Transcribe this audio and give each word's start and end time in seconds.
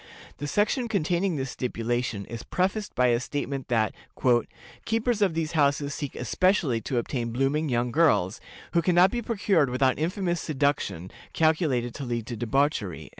The 0.39 0.47
section 0.47 0.87
containing 0.87 1.35
this 1.35 1.51
stipulation 1.51 2.25
is 2.25 2.41
prefaced 2.41 2.95
by 2.95 3.09
a 3.09 3.19
statement 3.19 3.67
that 3.67 3.93
"keepers 4.83 5.21
of 5.21 5.35
these 5.35 5.51
houses 5.51 5.93
seek 5.93 6.15
especially 6.15 6.81
to 6.81 6.97
obtain 6.97 7.31
blooming 7.31 7.69
young 7.69 7.91
girls, 7.91 8.41
who 8.73 8.81
can 8.81 8.95
not 8.95 9.11
be 9.11 9.21
procured 9.21 9.69
without 9.69 9.99
infamous 9.99 10.41
seduction, 10.41 11.11
calculated 11.33 11.93
to 11.93 12.03
lead 12.03 12.25
to 12.25 12.35
debauchery." 12.35 13.09